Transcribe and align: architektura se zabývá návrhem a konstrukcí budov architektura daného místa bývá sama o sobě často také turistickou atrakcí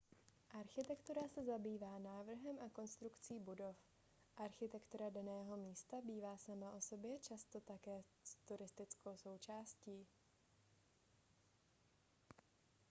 architektura 0.59 1.21
se 1.29 1.43
zabývá 1.43 1.99
návrhem 1.99 2.59
a 2.65 2.69
konstrukcí 2.69 3.39
budov 3.39 3.75
architektura 4.37 5.09
daného 5.09 5.57
místa 5.57 5.97
bývá 6.05 6.37
sama 6.37 6.71
o 6.71 6.81
sobě 6.81 7.19
často 7.19 7.59
také 7.61 8.03
turistickou 8.45 9.09
atrakcí 9.35 10.05